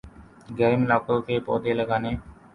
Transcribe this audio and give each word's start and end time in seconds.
گرم 0.49 0.81
علاقوں 0.83 1.19
کے 1.21 1.39
پودے 1.45 1.73
لگانے 1.73 2.11